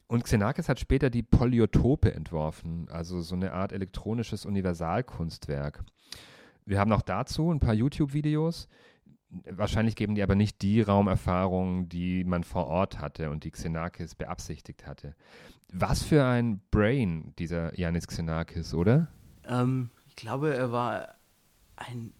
Und 0.06 0.24
Xenakis 0.24 0.68
hat 0.68 0.80
später 0.80 1.10
die 1.10 1.22
Polyotope 1.22 2.14
entworfen, 2.14 2.88
also 2.90 3.20
so 3.20 3.34
eine 3.34 3.52
Art 3.52 3.72
elektronisches 3.72 4.46
Universalkunstwerk. 4.46 5.84
Wir 6.64 6.78
haben 6.78 6.92
auch 6.92 7.02
dazu 7.02 7.50
ein 7.50 7.60
paar 7.60 7.74
YouTube-Videos. 7.74 8.68
Wahrscheinlich 9.50 9.96
geben 9.96 10.14
die 10.14 10.22
aber 10.22 10.34
nicht 10.34 10.60
die 10.60 10.82
Raumerfahrung, 10.82 11.88
die 11.88 12.22
man 12.24 12.44
vor 12.44 12.66
Ort 12.66 12.98
hatte 12.98 13.30
und 13.30 13.44
die 13.44 13.50
Xenakis 13.50 14.14
beabsichtigt 14.14 14.86
hatte. 14.86 15.14
Was 15.72 16.02
für 16.02 16.24
ein 16.24 16.60
Brain 16.70 17.32
dieser 17.38 17.78
Janis 17.78 18.06
Xenakis, 18.06 18.74
oder? 18.74 19.08
Ähm, 19.46 19.90
ich 20.08 20.16
glaube, 20.16 20.54
er 20.54 20.70
war 20.70 21.14
ein 21.76 22.12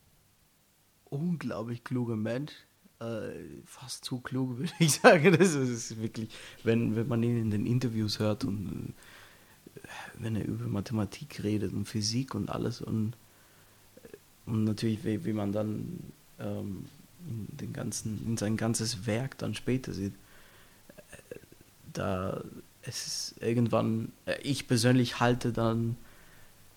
unglaublich 1.05 1.85
kluger 1.85 2.17
Mensch. 2.17 2.53
Äh, 2.99 3.63
fast 3.67 4.05
zu 4.05 4.21
klug, 4.21 4.57
würde 4.59 4.73
ich 4.79 4.93
sagen. 4.95 5.37
Das 5.39 5.55
ist 5.55 6.01
wirklich, 6.01 6.31
wenn, 6.65 6.97
wenn 6.97 7.09
man 7.09 7.23
ihn 7.23 7.37
in 7.37 7.51
den 7.51 7.67
Interviews 7.67 8.19
hört 8.21 8.45
und 8.45 8.95
äh, 9.75 9.81
wenn 10.19 10.37
er 10.37 10.47
über 10.47 10.67
Mathematik 10.67 11.43
redet 11.43 11.75
und 11.75 11.85
Physik 11.85 12.35
und 12.35 12.49
alles 12.49 12.81
und, 12.81 13.17
und 14.47 14.65
natürlich, 14.65 15.05
wie, 15.05 15.25
wie 15.27 15.33
man 15.35 15.53
dann 15.53 15.99
ähm, 16.39 16.87
in, 17.29 17.57
den 17.57 17.73
ganzen, 17.73 18.25
in 18.27 18.37
sein 18.37 18.57
ganzes 18.57 19.07
Werk 19.07 19.39
dann 19.39 19.55
später 19.55 19.93
sieht, 19.93 20.15
da 21.93 22.43
es 22.83 23.07
ist 23.07 23.43
irgendwann, 23.43 24.13
ich 24.43 24.67
persönlich 24.67 25.21
halte 25.21 25.53
dann, 25.53 25.97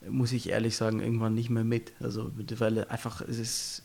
muss 0.07 0.31
ich 0.31 0.49
ehrlich 0.49 0.75
sagen, 0.75 0.99
irgendwann 0.99 1.33
nicht 1.33 1.49
mehr 1.49 1.63
mit. 1.63 1.93
Also 1.99 2.31
mittlerweile 2.35 2.89
einfach, 2.91 3.21
es 3.21 3.39
ist, 3.39 3.83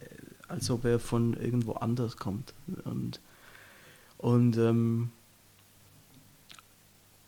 äh, 0.00 0.06
als 0.48 0.68
ob 0.70 0.84
er 0.84 0.98
von 0.98 1.34
irgendwo 1.34 1.74
anders 1.74 2.16
kommt. 2.16 2.54
Und, 2.84 3.20
und, 4.18 4.56
ähm, 4.56 5.12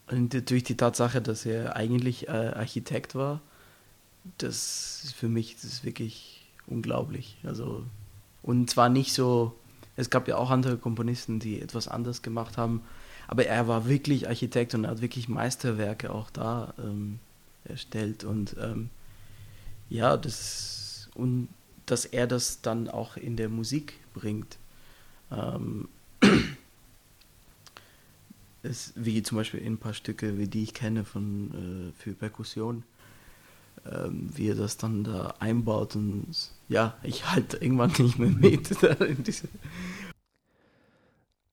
und 0.08 0.50
durch 0.50 0.64
die 0.64 0.76
Tatsache, 0.76 1.22
dass 1.22 1.46
er 1.46 1.76
eigentlich 1.76 2.28
äh, 2.28 2.32
Architekt 2.32 3.14
war, 3.14 3.40
das 4.38 5.04
ist 5.04 5.14
für 5.14 5.28
mich, 5.28 5.54
das 5.54 5.64
ist 5.64 5.84
wirklich 5.84 6.50
unglaublich. 6.66 7.38
Also 7.44 7.84
und 8.42 8.70
zwar 8.70 8.88
nicht 8.88 9.12
so, 9.12 9.54
es 9.96 10.10
gab 10.10 10.28
ja 10.28 10.36
auch 10.36 10.50
andere 10.50 10.76
Komponisten, 10.76 11.38
die 11.38 11.60
etwas 11.60 11.88
anders 11.88 12.22
gemacht 12.22 12.56
haben, 12.56 12.82
aber 13.28 13.46
er 13.46 13.68
war 13.68 13.88
wirklich 13.88 14.28
Architekt 14.28 14.74
und 14.74 14.84
er 14.84 14.90
hat 14.90 15.00
wirklich 15.00 15.28
Meisterwerke 15.28 16.12
auch 16.12 16.30
da 16.30 16.74
ähm, 16.78 17.18
erstellt. 17.64 18.24
Und 18.24 18.56
ähm, 18.60 18.90
ja, 19.88 20.16
das 20.16 21.08
und 21.14 21.48
dass 21.86 22.04
er 22.04 22.26
das 22.26 22.62
dann 22.62 22.88
auch 22.88 23.16
in 23.16 23.36
der 23.36 23.48
Musik 23.48 23.94
bringt. 24.14 24.58
Ähm, 25.30 25.88
ist, 28.62 28.92
wie 28.96 29.22
zum 29.22 29.38
Beispiel 29.38 29.60
in 29.60 29.74
ein 29.74 29.78
paar 29.78 29.94
Stücke, 29.94 30.38
wie 30.38 30.46
die 30.46 30.62
ich 30.62 30.74
kenne 30.74 31.04
von, 31.04 31.92
äh, 31.94 32.00
für 32.00 32.12
Perkussion 32.12 32.84
ähm, 33.90 34.30
wie 34.34 34.48
er 34.48 34.54
das 34.54 34.76
dann 34.76 35.04
da 35.04 35.34
einbaut 35.38 35.96
und 35.96 36.26
ja, 36.68 36.96
ich 37.02 37.30
halte 37.30 37.56
irgendwann 37.58 37.92
nicht 37.98 38.18
mehr 38.18 38.30
mit. 38.30 38.70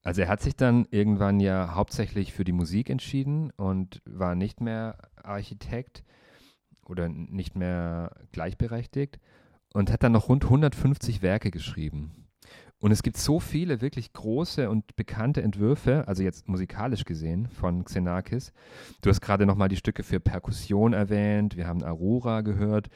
also 0.03 0.21
er 0.21 0.27
hat 0.27 0.41
sich 0.41 0.55
dann 0.55 0.87
irgendwann 0.91 1.39
ja 1.39 1.75
hauptsächlich 1.75 2.33
für 2.33 2.43
die 2.43 2.51
Musik 2.51 2.89
entschieden 2.89 3.51
und 3.51 4.01
war 4.05 4.35
nicht 4.35 4.61
mehr 4.61 4.97
Architekt 5.23 6.03
oder 6.85 7.09
nicht 7.09 7.55
mehr 7.55 8.15
gleichberechtigt 8.31 9.19
und 9.73 9.91
hat 9.91 10.03
dann 10.03 10.11
noch 10.11 10.29
rund 10.29 10.43
150 10.45 11.21
Werke 11.21 11.51
geschrieben. 11.51 12.28
Und 12.81 12.91
es 12.91 13.03
gibt 13.03 13.17
so 13.17 13.41
viele 13.41 13.81
wirklich 13.81 14.13
große 14.13 14.69
und 14.69 14.95
bekannte 14.95 15.41
Entwürfe, 15.41 16.07
also 16.07 16.23
jetzt 16.23 16.47
musikalisch 16.47 17.03
gesehen, 17.03 17.49
von 17.49 17.83
Xenakis. 17.83 18.53
Du 19.01 19.09
hast 19.09 19.19
gerade 19.19 19.45
nochmal 19.45 19.67
die 19.67 19.75
Stücke 19.75 20.01
für 20.01 20.21
Perkussion 20.21 20.93
erwähnt, 20.93 21.57
wir 21.57 21.67
haben 21.67 21.83
Aurora 21.83 22.39
gehört. 22.39 22.87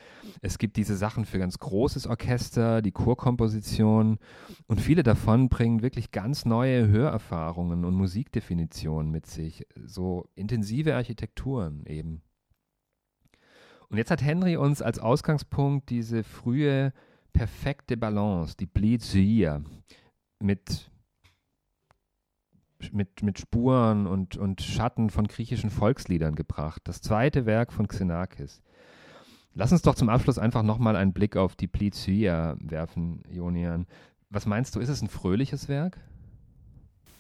Es 0.41 0.58
gibt 0.58 0.78
diese 0.78 0.96
Sachen 0.96 1.26
für 1.26 1.38
ganz 1.38 1.60
großes 1.60 2.08
Orchester, 2.08 2.82
die 2.82 2.93
Chorkomposition. 2.93 4.19
Und 4.67 4.80
viele 4.80 5.04
davon 5.04 5.50
bringen 5.50 5.82
wirklich 5.82 6.12
ganz 6.12 6.46
neue 6.46 6.88
Hörerfahrungen 6.88 7.84
und 7.84 7.93
Musikdefinitionen 7.93 9.12
mit 9.12 9.26
sich. 9.26 9.67
So 9.86 10.30
intensive 10.36 10.96
Architekturen 10.96 11.86
eben. 11.88 12.22
Und 13.89 13.98
jetzt 13.98 14.12
hat 14.12 14.24
Henry 14.24 14.56
uns 14.56 14.82
als 14.82 14.98
Ausgangspunkt 14.98 15.89
diese 15.89 16.24
frühe 16.24 16.93
perfekte 17.34 17.98
Balance, 17.98 18.56
die 18.58 18.65
Blitzia, 18.67 19.62
mit, 20.39 20.89
mit, 22.91 23.24
mit 23.24 23.39
Spuren 23.39 24.08
und, 24.08 24.38
und 24.38 24.62
Schatten 24.62 25.10
von 25.10 25.28
griechischen 25.28 25.69
Volksliedern 25.69 26.36
gebracht. 26.36 26.82
Das 26.86 27.02
zweite 27.02 27.46
Werk 27.46 27.74
von 27.74 27.88
Xenakis. 27.88 28.62
Lass 29.56 29.72
uns 29.72 29.82
doch 29.84 29.96
zum 29.96 30.10
Abschluss 30.10 30.38
einfach 30.38 30.63
nochmal 30.63 30.96
einen 30.96 31.13
Blick 31.13 31.38
auf 31.38 31.56
die 31.56 31.67
Plizuia 31.67 32.56
werfen, 32.60 33.24
Jonian. 33.32 33.88
Was 34.30 34.46
meinst 34.46 34.76
du, 34.76 34.80
ist 34.80 34.89
es 34.89 35.02
ein 35.02 35.10
fröhliches 35.10 35.69
Werk? 35.69 35.98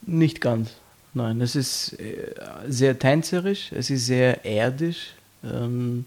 Nicht 0.01 0.41
ganz. 0.41 0.75
Nein, 1.13 1.41
es 1.41 1.55
ist 1.55 1.93
äh, 1.99 2.33
sehr 2.67 2.97
tänzerisch, 2.97 3.71
es 3.71 3.91
ist 3.91 4.07
sehr 4.07 4.45
erdisch, 4.45 5.13
ähm, 5.43 6.05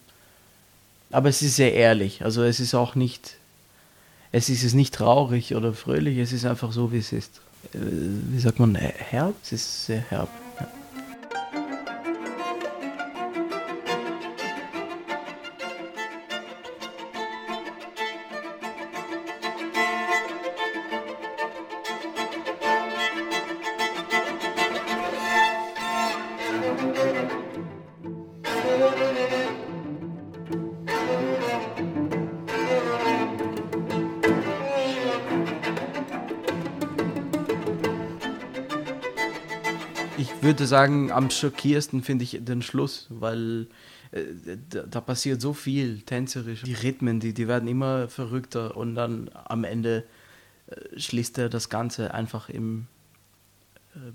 aber 1.13 1.29
es 1.29 1.43
ist 1.43 1.57
sehr 1.57 1.75
ehrlich. 1.75 2.25
Also 2.25 2.43
es 2.43 2.59
ist 2.59 2.75
auch 2.75 2.97
nicht 2.97 3.37
es 4.37 4.63
ist 4.63 4.75
nicht 4.75 4.95
traurig 4.95 5.55
oder 5.55 5.73
fröhlich, 5.73 6.19
es 6.19 6.33
ist 6.33 6.45
einfach 6.45 6.73
so, 6.73 6.93
wie 6.93 6.99
es 6.99 7.13
ist. 7.13 7.41
Äh, 7.73 7.79
wie 7.79 8.39
sagt 8.39 8.59
man, 8.59 8.75
herb? 8.75 9.35
Es 9.43 9.53
ist 9.53 9.87
sehr 9.87 10.01
herb. 10.11 10.29
Sagen, 40.67 41.11
am 41.11 41.31
schockierendsten 41.31 42.03
finde 42.03 42.25
ich 42.25 42.39
den 42.41 42.63
Schluss, 42.63 43.07
weil 43.11 43.67
äh, 44.13 44.25
da, 44.71 44.83
da, 44.83 45.01
passiert 45.01 45.41
so 45.41 45.53
viel 45.53 46.03
tänzerisch. 46.03 46.63
Die 46.63 46.75
Rhythmen, 46.75 47.21
die, 47.21 47.33
die 47.33 47.49
werden 47.49 47.69
immer 47.69 48.09
verrückter 48.09 48.77
und 48.77 48.95
dann 48.95 49.31
am 49.33 49.65
Ende 49.65 50.05
äh, 50.69 50.99
schließt 50.99 51.39
er 51.39 51.49
das 51.49 51.69
Ganze 51.69 52.15
einfach 52.15 52.49
im 52.49 52.87
äh, 53.95 54.13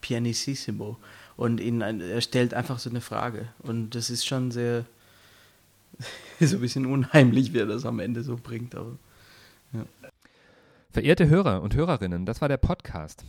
Pianissimo 0.00 0.98
und 1.36 1.60
ihn, 1.60 1.80
er 1.80 2.20
stellt 2.20 2.54
einfach 2.54 2.78
so 2.78 2.90
eine 2.90 3.00
Frage 3.00 3.48
und 3.60 3.94
das 3.94 4.10
ist 4.10 4.26
schon 4.26 4.50
sehr 4.50 4.84
so 6.40 6.56
ein 6.56 6.60
bisschen 6.60 6.86
unheimlich, 6.86 7.52
wie 7.52 7.58
er 7.58 7.66
das 7.66 7.86
am 7.86 8.00
Ende 8.00 8.22
so 8.22 8.36
bringt. 8.36 8.74
Aber, 8.74 8.98
ja. 9.72 9.84
Verehrte 10.90 11.28
Hörer 11.28 11.62
und 11.62 11.74
Hörerinnen, 11.74 12.26
das 12.26 12.40
war 12.40 12.48
der 12.48 12.58
Podcast 12.58 13.24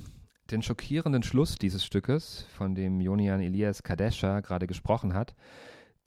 den 0.53 0.61
schockierenden 0.61 1.23
Schluss 1.23 1.57
dieses 1.57 1.83
Stückes, 1.83 2.45
von 2.55 2.75
dem 2.75 3.01
Jonian 3.01 3.41
Elias 3.41 3.83
Kadesha 3.83 4.39
gerade 4.39 4.67
gesprochen 4.67 5.13
hat, 5.13 5.35